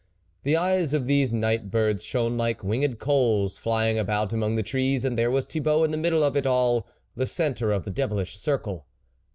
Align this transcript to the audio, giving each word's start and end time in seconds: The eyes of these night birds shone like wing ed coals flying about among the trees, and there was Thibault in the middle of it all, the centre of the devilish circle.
The 0.41 0.57
eyes 0.57 0.95
of 0.95 1.05
these 1.05 1.31
night 1.31 1.69
birds 1.69 2.03
shone 2.03 2.35
like 2.35 2.63
wing 2.63 2.83
ed 2.83 2.97
coals 2.97 3.59
flying 3.59 3.99
about 3.99 4.33
among 4.33 4.55
the 4.55 4.63
trees, 4.63 5.05
and 5.05 5.15
there 5.15 5.29
was 5.29 5.45
Thibault 5.45 5.83
in 5.83 5.91
the 5.91 5.97
middle 5.99 6.23
of 6.23 6.35
it 6.35 6.47
all, 6.47 6.87
the 7.15 7.27
centre 7.27 7.71
of 7.71 7.85
the 7.85 7.91
devilish 7.91 8.35
circle. 8.35 8.87